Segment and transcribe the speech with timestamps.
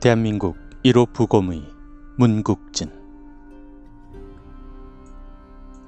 [0.00, 1.62] 대한민국 1호 부검의
[2.16, 2.90] 문국진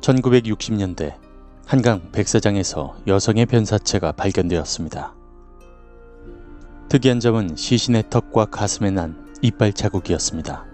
[0.03, 1.19] 1960년대
[1.65, 5.15] 한강 백사장에서 여성의 변사체가 발견되었습니다.
[6.91, 10.67] 특이한 점은 시신의 턱과 가슴에 난 이빨 자국이었습니다.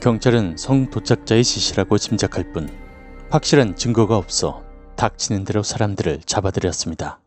[0.00, 2.68] 경찰은 성 도착자의 시시라고 짐작할 뿐
[3.30, 4.64] 확실한 증거가 없어
[4.96, 7.20] 닥치는 대로 사람들을 잡아들였습니다.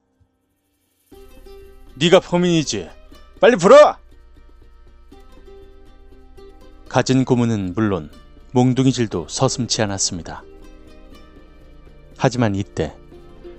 [1.96, 2.90] 네가 범인이지.
[3.40, 3.96] 빨리 불어!
[6.90, 8.10] 가진 고문은 물론
[8.54, 10.44] 몽둥이질도 서슴지 않았습니다.
[12.18, 12.96] 하지만 이때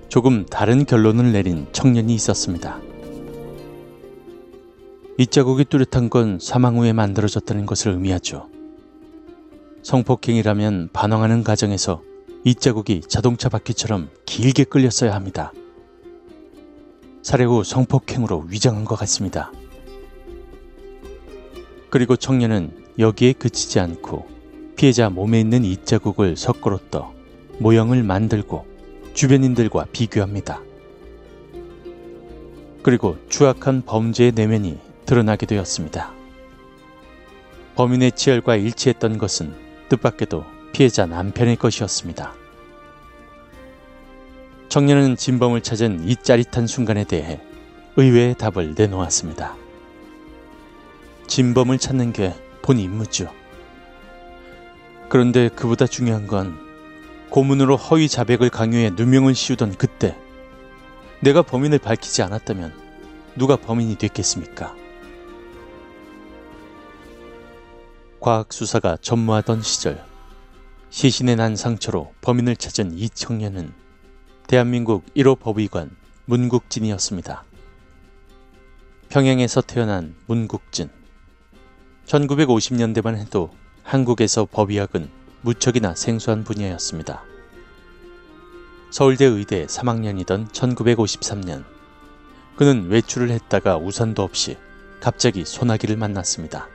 [0.08, 2.80] 조금 다른 결론을 내린 청년이 있었습니다.
[5.18, 8.48] 이 자국이 뚜렷한 건 사망 후에 만들어졌다는 것을 의미하죠.
[9.82, 12.02] 성폭행이라면 반항하는 과정에서
[12.44, 15.52] 이 자국이 자동차 바퀴처럼 길게 끌렸어야 합니다.
[17.22, 19.52] 살해 후 성폭행으로 위장한 것 같습니다.
[21.90, 24.26] 그리고 청년은 여기에 그치지 않고
[24.74, 27.14] 피해자 몸에 있는 이 자국을 섞어로 떠
[27.58, 28.66] 모형을 만들고
[29.14, 30.62] 주변인들과 비교합니다.
[32.82, 36.12] 그리고 추악한 범죄의 내면이 드러나게 되었습니다.
[37.76, 39.54] 범인의 치열과 일치했던 것은
[39.88, 42.34] 뜻밖에도 피해자 남편의 것이었습니다.
[44.68, 47.40] 청년은 진범을 찾은 이 짜릿한 순간에 대해
[47.96, 49.56] 의외의 답을 내놓았습니다.
[51.26, 52.34] 진범을 찾는 게
[52.68, 53.32] 본 임무죠.
[55.08, 56.54] 그런데 그보다 중요한 건
[57.30, 60.14] 고문으로 허위 자백을 강요해 누명을 씌우던 그때
[61.20, 62.74] 내가 범인을 밝히지 않았다면
[63.36, 64.76] 누가 범인이 됐겠습니까?
[68.20, 70.04] 과학 수사가 전무하던 시절
[70.90, 73.72] 시신에 난 상처로 범인을 찾은 이 청년은
[74.46, 77.44] 대한민국 1호 법의관 문국진이었습니다.
[79.08, 80.97] 평양에서 태어난 문국진.
[82.08, 83.50] 1950년대만 해도
[83.82, 85.10] 한국에서 법의학은
[85.42, 87.22] 무척이나 생소한 분야였습니다.
[88.90, 91.64] 서울대 의대 3학년이던 1953년,
[92.56, 94.56] 그는 외출을 했다가 우산도 없이
[95.00, 96.68] 갑자기 소나기를 만났습니다.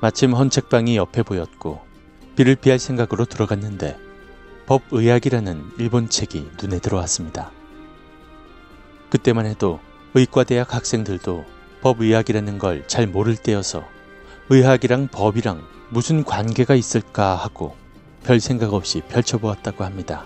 [0.00, 1.80] 마침 헌책방이 옆에 보였고
[2.36, 3.98] 비를 피할 생각으로 들어갔는데
[4.66, 7.50] 법의학이라는 일본 책이 눈에 들어왔습니다.
[9.10, 9.80] 그때만 해도
[10.14, 11.55] 의과대학 학생들도
[11.86, 13.84] 법의학이라는 걸 잘 모를 때여서
[14.48, 17.76] 의학이랑 법이랑 무슨 관계가 있을까 하고
[18.24, 20.24] 별 생각 없이 펼쳐보았다고 합니다.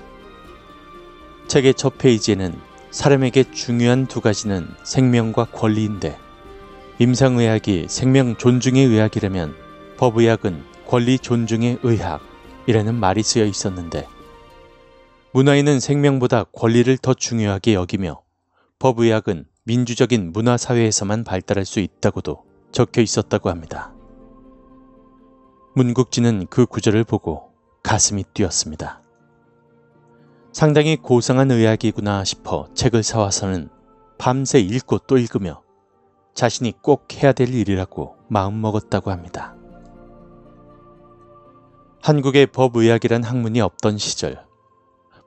[1.49, 2.59] 책의 첫 페이지에는
[2.91, 6.17] 사람에게 중요한 두 가지는 생명과 권리인데
[6.99, 9.55] 임상의학이 생명 존중의 의학이라면
[9.99, 14.07] 법의학은 권리 존중의 의학이라는 말이 쓰여 있었는데
[15.33, 18.23] 문화인은 생명보다 권리를 더 중요하게 여기며
[18.79, 23.93] 법의학은 민주적인 문화사회에서만 발달할 수 있다고도 적혀 있었다고 합니다.
[25.75, 27.51] 문국진은 그 구절을 보고
[27.83, 29.03] 가슴이 뛰었습니다.
[30.53, 33.69] 상당히 고상한 의학이구나 싶어 책을 사와서는
[34.19, 35.63] 밤새 읽고 또 읽으며
[36.35, 39.55] 자신이 꼭 해야 될 일이라고 마음먹었다고 합니다.
[42.03, 44.43] 한국에 법의학이란 학문이 없던 시절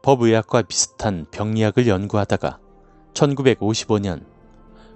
[0.01, 2.59] 법의학과 비슷한 병리학을 연구하다가
[3.13, 4.23] 1955년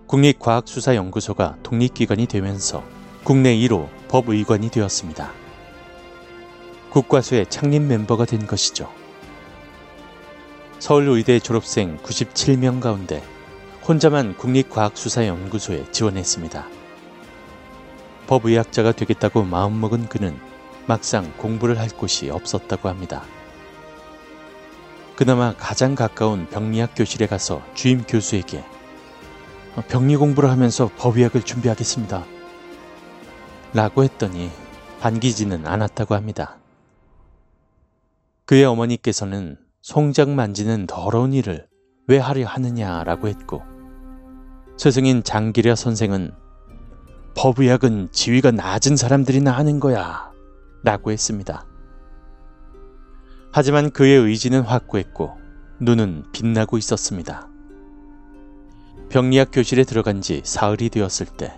[0.08, 2.84] 국립과학수사연구소가 독립기관이 되면서
[3.24, 5.32] 국내 1호 법의관이 되었습니다.
[6.90, 8.90] 국과수의 창립 멤버가 된 것이죠.
[10.80, 13.22] 서울의대 졸업생 97명 가운데
[13.88, 16.68] 혼자만 국립과학수사연구소에 지원했습니다.
[18.28, 20.38] 법의학자가 되겠다고 마음먹은 그는
[20.86, 23.24] 막상 공부를 할 곳이 없었다고 합니다.
[25.18, 28.64] 그나마 가장 가까운 병리학 교실에 가서 주임 교수에게
[29.88, 32.24] 병리 공부를 하면서 법의학을 준비하겠습니다.
[33.74, 34.52] 라고 했더니
[35.00, 36.58] 반기지는 않았다고 합니다.
[38.46, 41.68] 그의 어머니께서는 송장 만지는 더러운 일을
[42.08, 43.64] 왜 하려 하느냐라고 했고
[44.78, 46.32] 스승인 장기려 선생은
[47.36, 50.32] 법의학은 지위가 낮은 사람들이나 하는 거야
[50.84, 51.67] 라고 했습니다.
[53.52, 55.38] 하지만 그의 의지는 확고했고
[55.80, 57.50] 눈은 빛나고 있었습니다.
[59.10, 61.58] 병리학 교실에 들어간 지 사흘이 되었을 때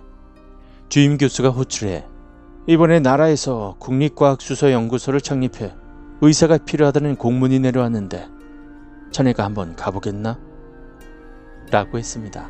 [0.88, 2.06] 주임 교수가 호출해
[2.68, 5.74] 이번에 나라에서 국립과학수서연구소를 창립해
[6.21, 8.27] 의사가 필요하다는 공문이 내려왔는데
[9.12, 10.39] 자네가 한번 가보겠나?
[11.71, 12.50] 라고 했습니다.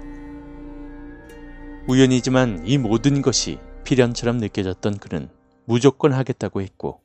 [1.88, 5.30] 우연이지만 이 모든 것이 필연처럼 느껴졌던 그는
[5.65, 7.01] 무조건 하겠다고 했고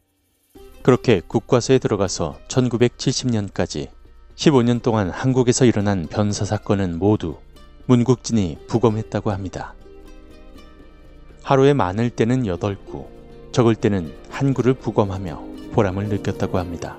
[0.84, 3.88] 그렇게 국과서에 들어가서 1970년까지
[4.34, 7.38] 15년 동안 한국에서 일어난 변사 사건은 모두
[7.86, 9.72] 문국진이 부검했다고 합니다.
[11.42, 13.06] 하루에 많을 때는 8구,
[13.50, 15.42] 적을 때는 한 구를 부검하며
[15.72, 16.98] 보람을 느꼈다고 합니다.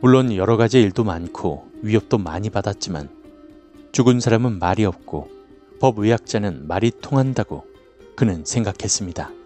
[0.00, 3.08] 물론 여러 가지 일도 많고 위협도 많이 받았지만
[3.92, 5.30] 죽은 사람은 말이 없고
[5.78, 7.64] 법의학자는 말이 통한다고
[8.16, 9.43] 그는 생각했습니다.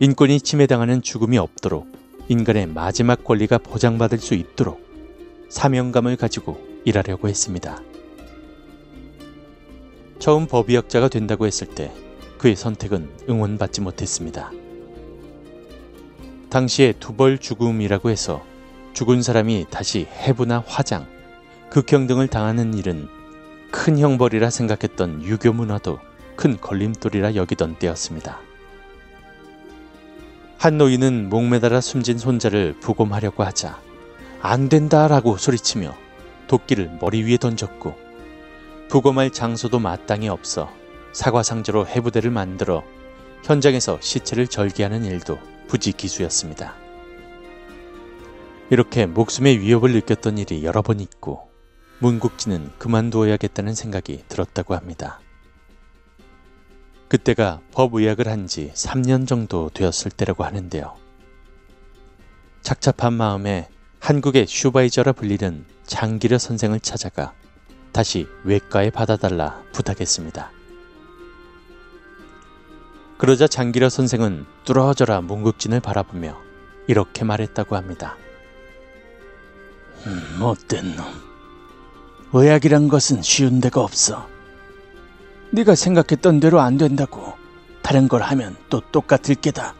[0.00, 1.90] 인권이 침해당하는 죽음이 없도록
[2.28, 4.80] 인간의 마지막 권리가 보장받을 수 있도록
[5.48, 7.82] 사명감을 가지고 일하려고 했습니다.
[10.20, 11.92] 처음 법의학자가 된다고 했을 때
[12.38, 14.52] 그의 선택은 응원받지 못했습니다.
[16.48, 18.44] 당시에 두벌 죽음이라고 해서
[18.92, 21.06] 죽은 사람이 다시 해부나 화장,
[21.70, 23.08] 극형 등을 당하는 일은
[23.72, 25.98] 큰 형벌이라 생각했던 유교 문화도
[26.36, 28.47] 큰 걸림돌이라 여기던 때였습니다.
[30.58, 33.80] 한 노인은 목매달아 숨진 손자를 부검하려고 하자
[34.40, 35.94] 안 된다라고 소리치며
[36.48, 37.94] 도끼를 머리 위에 던졌고
[38.88, 40.68] 부검할 장소도 마땅히 없어
[41.12, 42.82] 사과상자로 해부대를 만들어
[43.44, 45.38] 현장에서 시체를 절개하는 일도
[45.68, 46.74] 부지기수였습니다.
[48.70, 51.48] 이렇게 목숨의 위협을 느꼈던 일이 여러 번 있고
[52.00, 55.20] 문국지는 그만두어야겠다는 생각이 들었다고 합니다.
[57.08, 60.94] 그때가 법의학을 한 지 3년 정도 되었을 때라고 하는데요.
[62.62, 63.68] 착잡한 마음에
[64.00, 67.34] 한국의 슈바이저라 불리는 장기려 선생을 찾아가
[67.92, 70.50] 다시 외과에 받아달라 부탁했습니다.
[73.18, 76.38] 그러자 장기려 선생은 뚫어져라 문국진을 바라보며
[76.86, 78.16] 이렇게 말했다고 합니다.
[80.06, 81.04] 음, 못된 놈.
[82.32, 84.28] 의학이란 것은 쉬운 데가 없어.
[85.50, 87.34] 네가 생각했던 대로 안 된다고
[87.82, 89.74] 다른 걸 하면 또 똑같을 게다.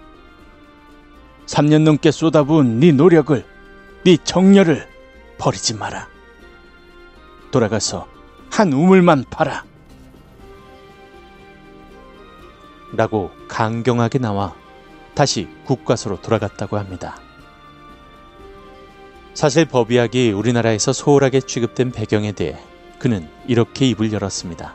[1.46, 3.44] 3년 넘게 쏟아부은 네 노력을,
[4.04, 4.86] 네 정열을
[5.38, 6.08] 버리지 마라.
[7.50, 8.06] 돌아가서
[8.50, 9.64] 한 우물만 팔아.
[12.94, 14.54] 라고 강경하게 나와
[15.14, 17.20] 다시 국과소로 돌아갔다고 합니다.
[19.34, 22.58] 사실 법의학이 우리나라에서 소홀하게 취급된 배경에 대해
[22.98, 24.74] 그는 이렇게 입을 열었습니다.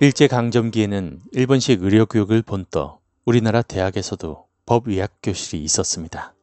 [0.00, 6.34] 일제강점기에는 일본식 의료교육을 본떠 우리나라 대학에서도 법의학 교실이 있었습니다.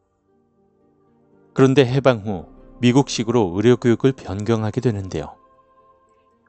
[1.53, 2.47] 그런데 해방 후
[2.79, 5.35] 미국식으로 의료교육을 변경하게 되는데요.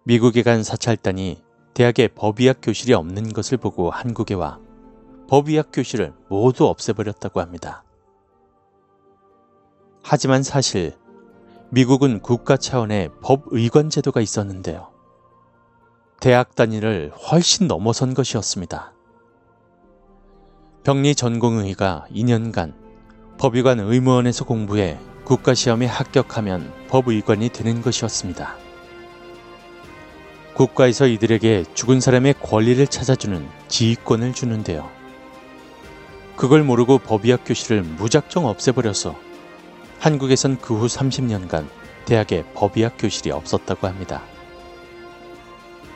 [0.05, 1.43] 미국에 간 사찰단이
[1.75, 4.61] 대학에 법의학 교실이 없는 것을 보고 한국에 와
[5.29, 7.83] 법의학 교실을 모두 없애버렸다고 합니다.
[10.05, 10.97] 하지만 사실
[11.71, 14.92] 미국은 국가 차원의 법의관 제도가 있었는데요.
[16.23, 18.93] 대학 단위를 훨씬 넘어선 것이었습니다.
[20.85, 22.75] 병리 전공의가 2년간
[23.39, 28.55] 법의관 의무원에서 공부해 국가시험에 합격하면 법의관이 되는 것이었습니다.
[30.55, 34.89] 국가에서 이들에게 죽은 사람의 권리를 찾아주는 지휘권을 주는데요.
[36.37, 39.19] 그걸 모르고 법의학 교실을 무작정 없애버려서
[39.99, 41.67] 한국에선 그 후 30년간
[42.05, 44.23] 대학에 법의학 교실이 없었다고 합니다.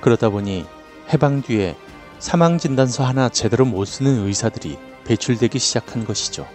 [0.07, 0.65] 그러다 보니
[1.13, 1.77] 해방 뒤에
[2.21, 6.47] 사망 진단서 하나 제대로 못 쓰는 의사들이 배출되기 시작한 것이죠.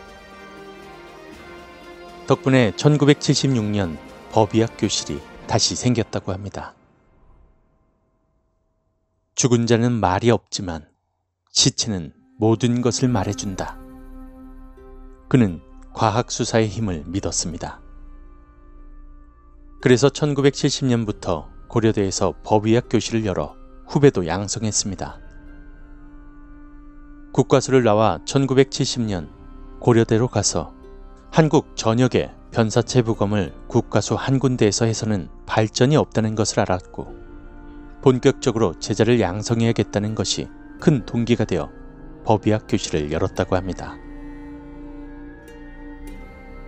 [2.27, 3.97] 덕분에 1976년
[4.31, 6.75] 법의학 교실이 다시 생겼다고 합니다.
[9.35, 10.87] 죽은 자는 말이 없지만
[11.51, 13.77] 시체는 모든 것을 말해준다.
[15.27, 15.59] 그는
[15.91, 17.81] 과학수사의 힘을 믿었습니다.
[19.81, 23.55] 그래서 1970년부터 고려대에서 법의학 교실을 열어
[23.87, 25.19] 후배도 양성했습니다.
[27.31, 29.29] 국과수를 나와 1970년
[29.79, 30.73] 고려대로 가서
[31.31, 37.15] 한국 전역의 변사체 부검을 국과수 한 군데에서 해서는 발전이 없다는 것을 알았고
[38.01, 40.49] 본격적으로 제자를 양성해야겠다는 것이
[40.81, 41.69] 큰 동기가 되어
[42.25, 43.95] 법의학 교실을 열었다고 합니다.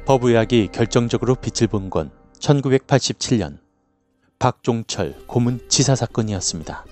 [0.06, 3.63] 법의학이 결정적으로 빛을 본 건 1987년
[4.44, 6.86] 박종철 고문 치사 사건이었습니다.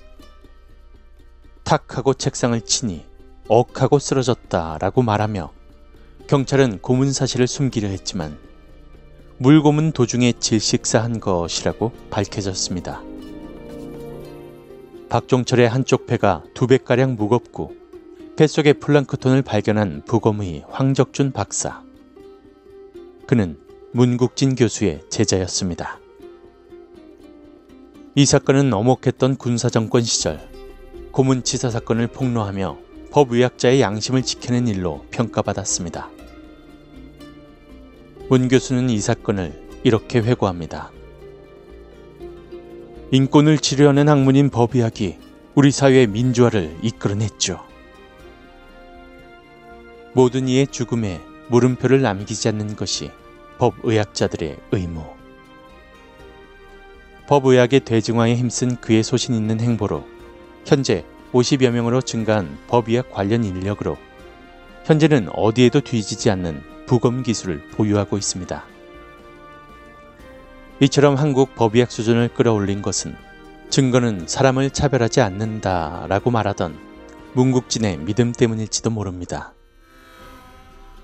[1.64, 3.04] 탁하고 책상을 치니
[3.46, 5.52] 억하고 쓰러졌다라고 말하며
[6.28, 8.38] 경찰은 고문 사실을 숨기려 했지만
[9.36, 13.02] 물고문 도중에 질식사한 것이라고 밝혀졌습니다.
[15.10, 17.76] 박종철의 한쪽 배가 두 배가량 무겁고
[18.38, 21.82] 뱃속에 플랑크톤을 발견한 부검의 황적준 박사.
[23.26, 23.58] 그는
[23.92, 26.01] 문국진 교수의 제자였습니다.
[28.14, 30.38] 이 사건은 어목했던 군사정권 시절
[31.12, 32.76] 고문치사 사건을 폭로하며
[33.10, 36.10] 법의학자의 양심을 지키는 일로 평가받았습니다.
[38.28, 40.90] 문 교수는 이 사건을 이렇게 회고합니다.
[43.12, 45.16] 인권을 지려하는 학문인 법의학이
[45.54, 47.60] 우리 사회의 민주화를 이끌어냈죠.
[50.12, 53.10] 모든 이의 죽음에 물음표를 남기지 않는 것이
[53.56, 55.21] 법의학자들의 의무.
[57.32, 60.04] 법의학의 대중화에 힘쓴 그의 소신 있는 행보로
[60.66, 63.96] 현재 50여 명으로 증가한 법의학 관련 인력으로
[64.84, 68.62] 현재는 어디에도 뒤지지 않는 부검 기술을 보유하고 있습니다.
[70.80, 73.16] 이처럼 한국 법의학 수준을 끌어올린 것은
[73.70, 76.78] 증거는 사람을 차별하지 않는다 라고 말하던
[77.32, 79.54] 문국진의 믿음 때문일지도 모릅니다.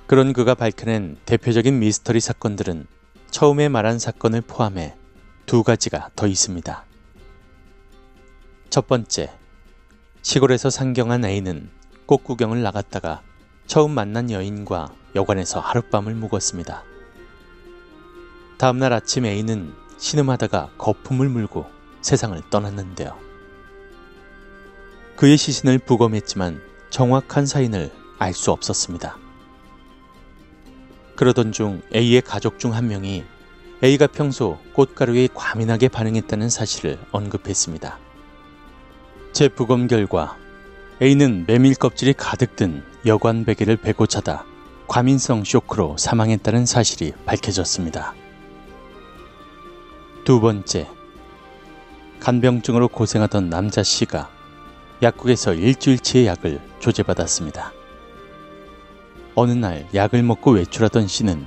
[0.06, 2.87] 그런 그가 밝혀낸 대표적인 미스터리 사건들은
[3.30, 4.94] 처음에 말한 사건을 포함해
[5.48, 6.84] 두 가지가 더 있습니다.
[8.68, 9.32] 첫 번째,
[10.20, 11.70] 시골에서 상경한 A는
[12.04, 13.22] 꽃 구경을 나갔다가
[13.66, 16.84] 처음 만난 여인과 여관에서 하룻밤을 묵었습니다.
[18.58, 21.64] 다음날 아침 A는 신음하다가 거품을 물고
[22.02, 23.18] 세상을 떠났는데요.
[25.16, 29.16] 그의 시신을 부검했지만 정확한 사인을 알 수 없었습니다.
[31.16, 33.24] 그러던 중 A의 가족 중 한 명이
[33.82, 37.99] A가 평소 꽃가루에 과민하게 반응했다는 사실을 언급했습니다.
[39.32, 40.37] 재부검 결과
[41.00, 44.44] A는 메밀 껍질이 가득 든 여관 베개를 베고 자다
[44.88, 48.14] 과민성 쇼크로 사망했다는 사실이 밝혀졌습니다.
[50.25, 50.88] 두 번째,
[52.18, 54.28] 간병증으로 고생하던 남자 씨가
[55.02, 57.73] 약국에서 일주일치의 약을 조제받았습니다.
[59.37, 61.47] 어느 날 약을 먹고 외출하던 씨는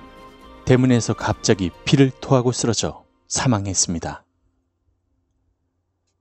[0.71, 4.23] 대문에서 갑자기 피를 토하고 쓰러져 사망했습니다.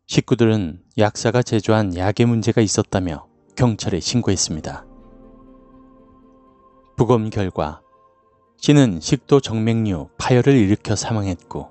[0.08, 4.84] 식구들은 약사가 제조한 약에 문제가 있었다며 경찰에 신고했습니다.
[6.96, 7.80] 부검 결과
[8.56, 11.70] 씨는 식도 정맥류 파열을 일으켜 사망했고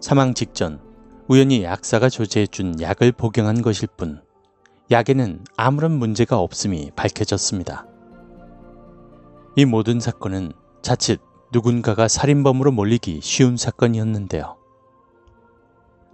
[0.00, 0.80] 사망 직전
[1.26, 4.22] 우연히 약사가 조제해준 약을 복용한 것일 뿐
[4.88, 7.88] 약에는 아무런 문제가 없음이 밝혀졌습니다.
[9.56, 11.20] 이 모든 사건은 자칫
[11.54, 14.56] 누군가가 살인범으로 몰리기 쉬운 사건이었는데요.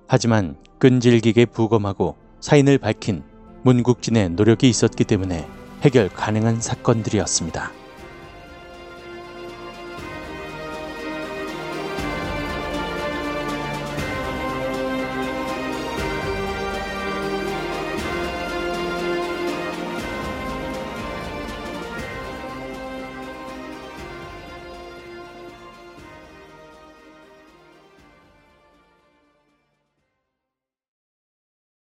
[0.06, 3.22] 하지만 끈질기게 부검하고 사인을 밝힌
[3.62, 5.48] 문국진의 노력이 있었기 때문에
[5.82, 7.79] 해결 가능한 사건들이었습니다.